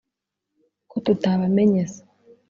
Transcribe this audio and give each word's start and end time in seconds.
«Ko 0.89 0.97
tutabamenye 1.05 1.83
se?» 1.93 2.01